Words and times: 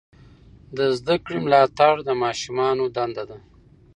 د 0.77 0.79
زده 0.99 1.15
کړې 1.23 1.37
ملاتړ 1.45 1.93
د 2.07 2.09
ماشومانو 2.23 2.83
دنده 2.95 3.23
ده. 3.29 3.37